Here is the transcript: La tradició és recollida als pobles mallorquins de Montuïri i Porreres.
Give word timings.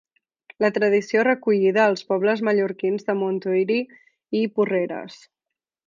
La 0.63 0.69
tradició 0.77 1.19
és 1.23 1.25
recollida 1.27 1.83
als 1.91 2.01
pobles 2.13 2.43
mallorquins 2.49 3.07
de 3.11 3.17
Montuïri 3.21 3.79
i 4.41 4.43
Porreres. 4.57 5.25